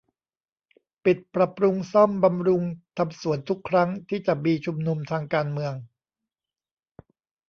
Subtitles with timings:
[1.05, 2.63] ปิดปรับปรุงซ่อมบำรุง
[2.97, 5.73] ทำสวนทุกครั้งที่จะมีชุมนุมทางการเมือง